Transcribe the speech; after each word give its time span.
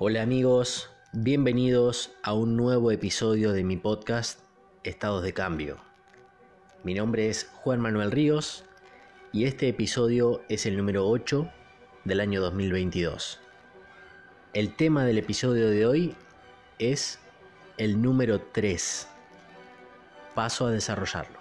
Hola 0.00 0.22
amigos, 0.22 0.90
bienvenidos 1.12 2.12
a 2.22 2.32
un 2.32 2.56
nuevo 2.56 2.92
episodio 2.92 3.50
de 3.50 3.64
mi 3.64 3.76
podcast 3.76 4.38
Estados 4.84 5.24
de 5.24 5.32
Cambio. 5.32 5.78
Mi 6.84 6.94
nombre 6.94 7.28
es 7.28 7.50
Juan 7.52 7.80
Manuel 7.80 8.12
Ríos 8.12 8.62
y 9.32 9.46
este 9.46 9.66
episodio 9.66 10.40
es 10.48 10.66
el 10.66 10.76
número 10.76 11.08
8 11.08 11.50
del 12.04 12.20
año 12.20 12.40
2022. 12.40 13.40
El 14.52 14.76
tema 14.76 15.04
del 15.04 15.18
episodio 15.18 15.68
de 15.68 15.84
hoy 15.84 16.14
es 16.78 17.18
el 17.76 18.00
número 18.00 18.40
3. 18.52 19.08
Paso 20.36 20.68
a 20.68 20.70
desarrollarlo. 20.70 21.37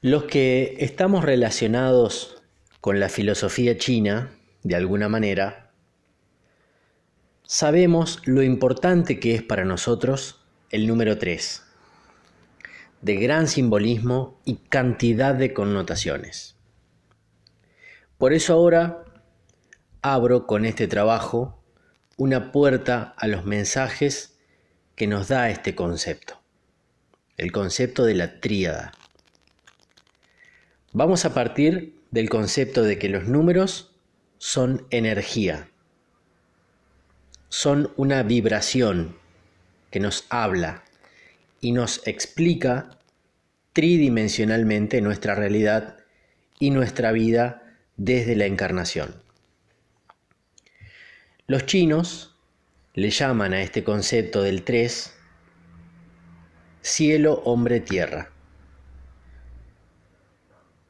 Los 0.00 0.24
que 0.26 0.76
estamos 0.78 1.24
relacionados 1.24 2.40
con 2.80 3.00
la 3.00 3.08
filosofía 3.08 3.78
china, 3.78 4.30
de 4.62 4.76
alguna 4.76 5.08
manera, 5.08 5.72
sabemos 7.42 8.22
lo 8.24 8.44
importante 8.44 9.18
que 9.18 9.34
es 9.34 9.42
para 9.42 9.64
nosotros 9.64 10.40
el 10.70 10.86
número 10.86 11.18
3, 11.18 11.64
de 13.02 13.16
gran 13.16 13.48
simbolismo 13.48 14.40
y 14.44 14.58
cantidad 14.68 15.34
de 15.34 15.52
connotaciones. 15.52 16.54
Por 18.18 18.32
eso 18.32 18.52
ahora 18.52 19.02
abro 20.00 20.46
con 20.46 20.64
este 20.64 20.86
trabajo 20.86 21.60
una 22.16 22.52
puerta 22.52 23.14
a 23.16 23.26
los 23.26 23.44
mensajes 23.44 24.38
que 24.94 25.08
nos 25.08 25.26
da 25.26 25.50
este 25.50 25.74
concepto, 25.74 26.40
el 27.36 27.50
concepto 27.50 28.04
de 28.04 28.14
la 28.14 28.38
tríada. 28.38 28.92
Vamos 30.98 31.24
a 31.24 31.32
partir 31.32 31.94
del 32.10 32.28
concepto 32.28 32.82
de 32.82 32.98
que 32.98 33.08
los 33.08 33.28
números 33.28 33.94
son 34.38 34.84
energía, 34.90 35.70
son 37.48 37.92
una 37.94 38.24
vibración 38.24 39.16
que 39.92 40.00
nos 40.00 40.26
habla 40.28 40.82
y 41.60 41.70
nos 41.70 42.04
explica 42.04 42.98
tridimensionalmente 43.74 45.00
nuestra 45.00 45.36
realidad 45.36 45.98
y 46.58 46.70
nuestra 46.70 47.12
vida 47.12 47.62
desde 47.96 48.34
la 48.34 48.46
encarnación. 48.46 49.22
Los 51.46 51.64
chinos 51.66 52.34
le 52.94 53.10
llaman 53.10 53.52
a 53.52 53.62
este 53.62 53.84
concepto 53.84 54.42
del 54.42 54.64
tres 54.64 55.14
cielo, 56.82 57.40
hombre, 57.44 57.78
tierra 57.78 58.32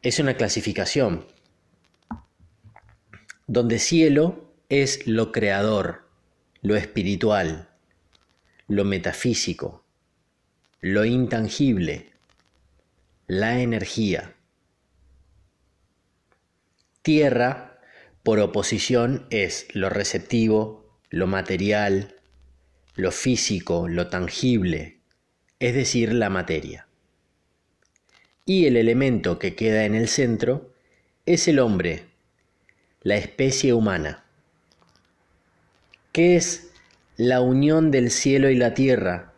es 0.02 0.20
una 0.20 0.34
clasificación 0.34 1.26
donde 3.48 3.78
cielo 3.78 4.52
es 4.68 5.06
lo 5.06 5.32
creador, 5.32 6.08
lo 6.60 6.76
espiritual, 6.76 7.70
lo 8.68 8.84
metafísico, 8.84 9.84
lo 10.80 11.04
intangible, 11.04 12.12
la 13.26 13.60
energía. 13.60 14.36
Tierra, 17.02 17.80
por 18.22 18.38
oposición, 18.38 19.26
es 19.30 19.66
lo 19.72 19.88
receptivo, 19.88 21.00
lo 21.08 21.26
material, 21.26 22.16
lo 22.94 23.10
físico, 23.10 23.88
lo 23.88 24.08
tangible, 24.08 25.00
es 25.58 25.74
decir, 25.74 26.12
la 26.12 26.28
materia 26.28 26.87
y 28.48 28.64
el 28.64 28.78
elemento 28.78 29.38
que 29.38 29.54
queda 29.54 29.84
en 29.84 29.94
el 29.94 30.08
centro 30.08 30.72
es 31.26 31.48
el 31.48 31.58
hombre, 31.58 32.06
la 33.02 33.16
especie 33.16 33.74
humana. 33.74 34.24
¿Qué 36.12 36.36
es 36.36 36.70
la 37.18 37.42
unión 37.42 37.90
del 37.90 38.10
cielo 38.10 38.48
y 38.48 38.56
la 38.56 38.72
tierra? 38.72 39.34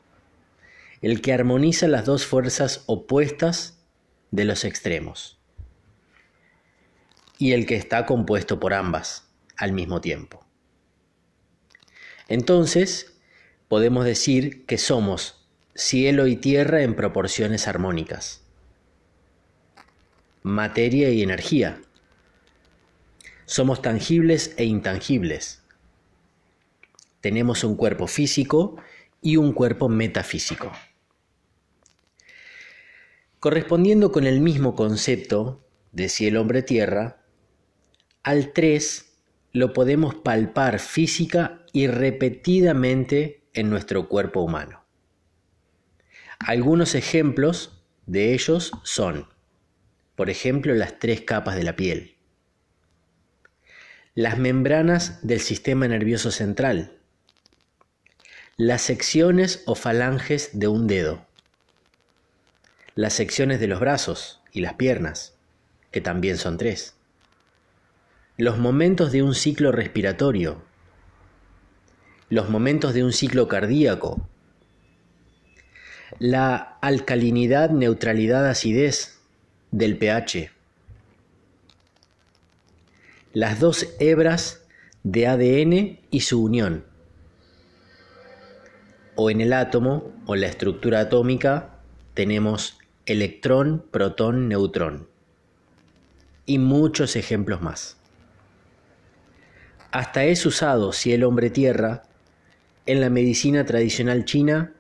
El 1.03 1.23
que 1.23 1.33
armoniza 1.33 1.89
las 1.89 2.05
dos 2.05 2.25
fuerzas 2.25 2.85
opuestas 2.87 3.81
de 4.31 4.45
los 4.45 4.65
extremos 4.65 5.41
y 7.37 7.51
el 7.51 7.67
que 7.67 7.75
está 7.75 8.07
compuesto 8.07 8.61
por 8.61 8.75
ambas 8.75 9.29
al 9.57 9.73
mismo 9.73 10.01
tiempo. 10.01 10.47
Entonces, 12.29 13.17
podemos 13.67 14.05
decir 14.05 14.65
que 14.67 14.79
somos 14.79 15.49
cielo 15.75 16.29
y 16.29 16.37
tierra 16.37 16.83
en 16.83 16.95
proporciones 16.95 17.67
armónicas 17.67 18.45
materia 20.43 21.11
y 21.11 21.23
energía. 21.23 21.81
Somos 23.47 23.83
tangibles 23.83 24.55
e 24.57 24.65
intangibles. 24.65 25.63
Tenemos 27.21 27.65
un 27.65 27.77
cuerpo 27.77 28.07
físico 28.07 28.77
y 29.21 29.37
un 29.37 29.53
cuerpo 29.53 29.89
metafísico. 29.89 30.73
Correspondiendo 33.39 34.13
con 34.13 34.27
el 34.27 34.41
mismo 34.41 34.75
concepto 34.75 35.67
de 35.93 36.09
cielo, 36.09 36.41
hombre, 36.41 36.63
tierra, 36.63 37.23
al 38.23 38.53
3 38.53 39.07
lo 39.53 39.73
podemos 39.73 40.15
palpar 40.15 40.79
física 40.79 41.65
y 41.73 41.87
repetidamente 41.87 43.49
en 43.53 43.71
nuestro 43.71 44.09
cuerpo 44.09 44.41
humano. 44.41 44.85
Algunos 46.39 46.95
ejemplos 46.95 47.83
de 48.07 48.35
ellos 48.35 48.73
son 48.83 49.27
por 50.21 50.29
ejemplo 50.29 50.75
las 50.75 50.99
tres 50.99 51.23
capas 51.23 51.57
de 51.57 51.63
la 51.63 51.77
piel, 51.77 52.15
las 54.15 54.37
membranas 54.37 55.27
del 55.27 55.41
sistema 55.41 55.89
nervioso 55.89 56.31
central, 56.31 56.99
las 58.59 58.83
secciones 58.83 59.63
o 59.65 59.75
falanges 59.75 60.51
de 60.53 60.69
un 60.69 60.87
dedo, 60.87 61.25
las 62.95 63.15
secciones 63.15 63.61
de 63.61 63.69
los 63.69 63.81
brazos 63.81 64.43
y 64.53 64.61
las 64.61 64.75
piernas, 64.75 65.33
que 65.91 66.03
también 66.03 66.37
son 66.37 66.59
tres, 66.59 66.97
los 68.37 68.59
momentos 68.59 69.13
de 69.13 69.23
un 69.23 69.35
ciclo 69.35 69.73
respiratorio, 69.73 70.63
los 72.29 72.51
momentos 72.51 72.93
de 72.93 73.05
un 73.05 73.15
ciclo 73.15 73.49
cardíaco, 73.49 74.29
la 76.19 76.77
alcalinidad, 76.83 77.71
neutralidad, 77.71 78.47
acidez 78.47 79.20
del 79.71 79.97
pH. 79.97 80.51
Las 83.33 83.61
dos 83.61 83.87
hebras 84.01 84.63
de 85.03 85.27
ADN 85.27 86.01
y 86.11 86.21
su 86.21 86.43
unión. 86.43 86.85
O 89.15 89.31
en 89.31 89.41
el 89.41 89.53
átomo 89.53 90.13
o 90.27 90.35
la 90.35 90.49
estructura 90.49 91.01
atómica 91.01 91.79
tenemos 92.15 92.79
electrón, 93.07 93.85
protón, 93.91 94.49
neutrón. 94.49 95.09
Y 96.47 96.59
muchos 96.59 97.17
ejemplos 97.17 97.61
más. 97.61 97.97
Hasta 99.93 100.25
es 100.25 100.45
usado 100.47 100.93
cielo, 100.93 101.29
hombre, 101.29 101.51
tierra 101.51 102.05
en 102.87 103.01
la 103.01 103.11
medicina 103.11 103.65
tradicional 103.65 104.25
china 104.25 104.75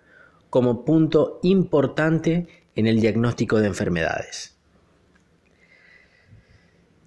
como 0.50 0.84
punto 0.84 1.38
importante 1.42 2.48
en 2.74 2.86
el 2.86 3.00
diagnóstico 3.00 3.60
de 3.60 3.68
enfermedades. 3.68 4.56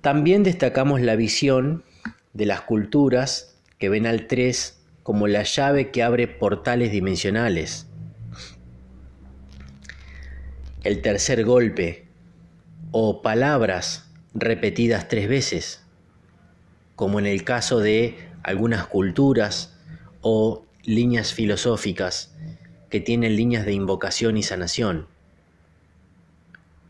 También 0.04 0.44
destacamos 0.44 1.00
la 1.00 1.16
visión 1.16 1.86
de 2.34 2.46
las 2.46 2.60
culturas 2.60 3.56
que 3.80 3.88
ven 3.88 4.06
al 4.06 4.28
3 4.28 4.78
como 5.02 5.28
la 5.28 5.44
llave 5.44 5.92
que 5.92 6.04
abre 6.04 6.28
portales 6.28 6.92
dimensionales. 6.92 7.88
El 10.84 11.02
tercer 11.02 11.46
golpe 11.46 12.06
o 12.92 13.22
palabras 13.22 14.12
repetidas 14.34 15.08
tres 15.08 15.30
veces, 15.30 15.86
como 16.98 17.18
en 17.18 17.26
el 17.26 17.46
caso 17.46 17.80
de 17.80 18.18
algunas 18.44 18.86
culturas 18.88 19.80
o 20.20 20.66
líneas 20.84 21.34
filosóficas 21.34 22.36
que 22.90 23.00
tienen 23.00 23.38
líneas 23.38 23.66
de 23.66 23.72
invocación 23.72 24.36
y 24.36 24.44
sanación 24.44 25.13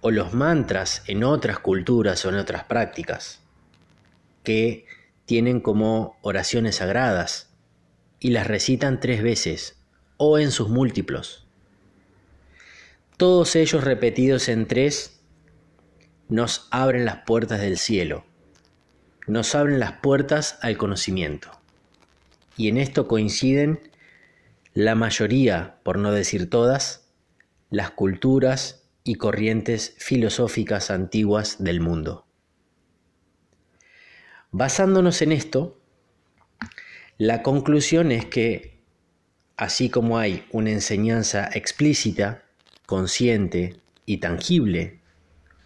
o 0.04 0.12
los 0.12 0.34
mantras 0.34 1.02
en 1.08 1.24
otras 1.24 1.60
culturas 1.60 2.26
o 2.26 2.30
en 2.30 2.36
otras 2.36 2.66
prácticas, 2.66 3.40
que 4.44 4.86
tienen 5.26 5.62
como 5.62 6.18
oraciones 6.22 6.76
sagradas 6.76 7.50
y 8.20 8.32
las 8.32 8.46
recitan 8.46 9.00
tres 9.00 9.24
veces 9.24 9.78
o 10.18 10.40
en 10.40 10.52
sus 10.52 10.68
múltiplos. 10.68 11.48
Todos 13.16 13.56
ellos 13.56 13.86
repetidos 13.86 14.50
en 14.50 14.68
tres 14.68 15.22
nos 16.28 16.68
abren 16.70 17.06
las 17.06 17.20
puertas 17.20 17.62
del 17.62 17.78
cielo, 17.78 18.26
nos 19.26 19.56
abren 19.56 19.80
las 19.80 19.94
puertas 19.94 20.60
al 20.62 20.76
conocimiento. 20.76 21.50
Y 22.58 22.68
en 22.68 22.78
esto 22.78 23.08
coinciden 23.08 23.90
la 24.74 24.96
mayoría, 24.96 25.78
por 25.84 25.98
no 25.98 26.12
decir 26.12 26.50
todas, 26.50 27.08
las 27.70 27.92
culturas 27.92 28.83
y 29.04 29.16
corrientes 29.16 29.96
filosóficas 29.98 30.92
antiguas 30.92 31.64
del 31.64 31.82
mundo. 31.82 32.26
Basándonos 34.52 35.22
en 35.22 35.32
esto, 35.32 35.80
la 37.18 37.42
conclusión 37.42 38.12
es 38.12 38.26
que, 38.26 38.80
así 39.58 39.90
como 39.90 40.20
hay 40.20 40.46
una 40.52 40.72
enseñanza 40.72 41.50
explícita, 41.54 42.44
consciente 42.86 43.78
y 44.06 44.18
tangible, 44.18 45.00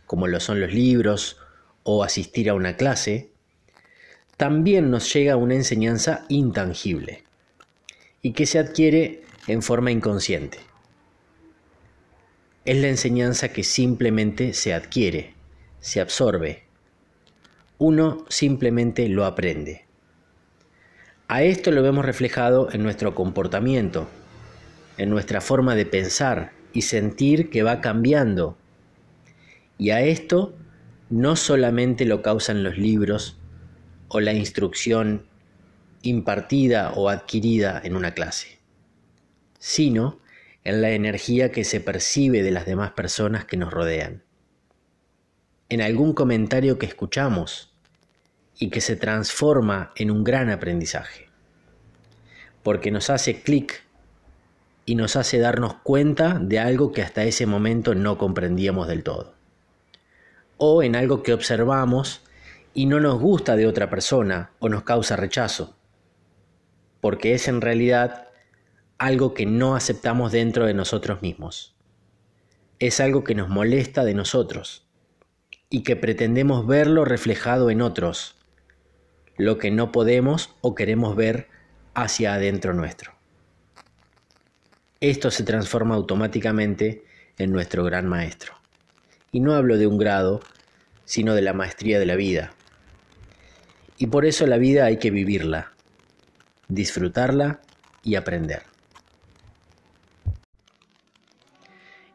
como 0.06 0.28
lo 0.28 0.40
son 0.40 0.60
los 0.60 0.74
libros 0.74 1.38
o 1.84 2.04
asistir 2.04 2.50
a 2.50 2.54
una 2.54 2.78
clase, 2.78 3.32
también 4.38 4.92
nos 4.92 5.12
llega 5.14 5.36
una 5.36 5.56
enseñanza 5.56 6.26
intangible 6.30 7.24
y 8.22 8.34
que 8.34 8.46
se 8.46 8.60
adquiere 8.60 9.24
en 9.48 9.62
forma 9.62 9.92
inconsciente. 9.92 10.60
Es 12.68 12.76
la 12.76 12.90
enseñanza 12.90 13.54
que 13.54 13.64
simplemente 13.64 14.54
se 14.54 14.74
adquiere, 14.74 15.36
se 15.80 16.02
absorbe. 16.02 16.64
Uno 17.78 18.26
simplemente 18.28 19.08
lo 19.08 19.24
aprende. 19.24 19.86
A 21.30 21.44
esto 21.44 21.72
lo 21.72 21.82
vemos 21.82 22.04
reflejado 22.04 22.70
en 22.74 22.84
nuestro 22.84 23.16
comportamiento, 23.16 24.10
en 24.98 25.10
nuestra 25.10 25.40
forma 25.40 25.76
de 25.76 25.86
pensar 25.86 26.52
y 26.74 26.82
sentir 26.82 27.50
que 27.50 27.64
va 27.64 27.80
cambiando. 27.80 28.58
Y 29.78 29.92
a 29.92 30.02
esto 30.02 30.54
no 31.10 31.38
solamente 31.38 32.04
lo 32.04 32.22
causan 32.22 32.64
los 32.64 32.78
libros 32.78 33.40
o 34.10 34.20
la 34.20 34.34
instrucción 34.34 35.26
impartida 36.02 36.92
o 36.98 37.08
adquirida 37.08 37.80
en 37.82 37.96
una 37.96 38.14
clase, 38.14 38.60
sino 39.58 40.20
en 40.68 40.82
la 40.82 40.90
energía 40.90 41.50
que 41.50 41.64
se 41.64 41.80
percibe 41.80 42.44
de 42.44 42.52
las 42.52 42.66
demás 42.66 42.92
personas 42.92 43.46
que 43.46 43.56
nos 43.56 43.72
rodean, 43.72 44.24
en 45.70 45.82
algún 45.82 46.12
comentario 46.12 46.78
que 46.78 46.86
escuchamos 46.86 47.74
y 48.60 48.70
que 48.70 48.82
se 48.82 48.98
transforma 48.98 49.94
en 49.96 50.12
un 50.12 50.26
gran 50.26 50.50
aprendizaje, 50.50 51.30
porque 52.64 52.92
nos 52.92 53.10
hace 53.10 53.42
clic 53.42 53.82
y 54.86 54.96
nos 54.96 55.16
hace 55.16 55.40
darnos 55.40 55.76
cuenta 55.76 56.38
de 56.38 56.60
algo 56.60 56.92
que 56.92 57.02
hasta 57.02 57.24
ese 57.24 57.46
momento 57.46 57.96
no 57.96 58.18
comprendíamos 58.18 58.90
del 58.90 59.04
todo, 59.04 59.36
o 60.58 60.84
en 60.84 60.98
algo 60.98 61.24
que 61.24 61.32
observamos 61.32 62.24
y 62.74 62.88
no 62.88 63.00
nos 63.00 63.22
gusta 63.22 63.56
de 63.56 63.68
otra 63.68 63.90
persona 63.90 64.52
o 64.60 64.68
nos 64.68 64.84
causa 64.84 65.16
rechazo, 65.16 65.78
porque 67.00 67.36
es 67.36 67.48
en 67.48 67.62
realidad 67.62 68.27
algo 68.98 69.34
que 69.34 69.46
no 69.46 69.76
aceptamos 69.76 70.32
dentro 70.32 70.66
de 70.66 70.74
nosotros 70.74 71.22
mismos. 71.22 71.76
Es 72.80 73.00
algo 73.00 73.24
que 73.24 73.36
nos 73.36 73.50
molesta 73.50 74.04
de 74.04 74.14
nosotros 74.14 74.88
y 75.70 75.84
que 75.84 75.96
pretendemos 75.96 76.66
verlo 76.66 77.06
reflejado 77.06 77.70
en 77.70 77.82
otros, 77.82 78.36
lo 79.38 79.58
que 79.58 79.70
no 79.70 79.92
podemos 79.92 80.56
o 80.62 80.74
queremos 80.74 81.16
ver 81.16 81.48
hacia 81.94 82.34
adentro 82.34 82.74
nuestro. 82.74 83.14
Esto 85.00 85.30
se 85.30 85.44
transforma 85.44 85.96
automáticamente 85.96 87.06
en 87.38 87.52
nuestro 87.52 87.84
gran 87.84 88.08
maestro. 88.08 88.54
Y 89.32 89.42
no 89.42 89.54
hablo 89.54 89.78
de 89.78 89.86
un 89.86 90.00
grado, 90.00 90.40
sino 91.06 91.36
de 91.36 91.44
la 91.44 91.54
maestría 91.54 92.00
de 92.00 92.06
la 92.08 92.16
vida. 92.16 92.54
Y 93.98 94.08
por 94.08 94.26
eso 94.26 94.48
la 94.48 94.58
vida 94.58 94.86
hay 94.86 94.98
que 94.98 95.12
vivirla, 95.12 95.74
disfrutarla 96.68 97.62
y 98.04 98.16
aprender. 98.16 98.64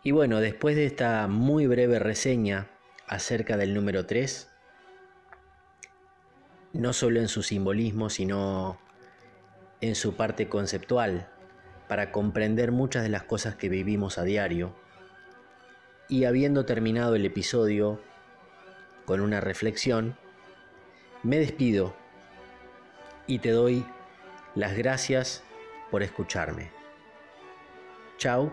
Y 0.04 0.10
bueno, 0.10 0.40
después 0.40 0.74
de 0.74 0.84
esta 0.84 1.28
muy 1.28 1.66
breve 1.66 2.00
reseña 2.00 2.68
acerca 3.06 3.56
del 3.56 3.72
número 3.72 4.04
3, 4.04 4.50
no 6.72 6.92
solo 6.92 7.20
en 7.20 7.28
su 7.28 7.44
simbolismo, 7.44 8.10
sino 8.10 8.80
en 9.80 9.94
su 9.94 10.16
parte 10.16 10.48
conceptual, 10.48 11.28
para 11.86 12.10
comprender 12.10 12.72
muchas 12.72 13.04
de 13.04 13.10
las 13.10 13.22
cosas 13.22 13.54
que 13.54 13.68
vivimos 13.68 14.18
a 14.18 14.24
diario, 14.24 14.74
y 16.08 16.24
habiendo 16.24 16.66
terminado 16.66 17.14
el 17.14 17.24
episodio 17.24 18.00
con 19.04 19.20
una 19.20 19.40
reflexión, 19.40 20.16
me 21.22 21.38
despido 21.38 21.94
y 23.28 23.38
te 23.38 23.50
doy 23.50 23.86
las 24.56 24.76
gracias 24.76 25.44
por 25.90 26.02
escucharme. 26.02 26.70
Chao 28.18 28.52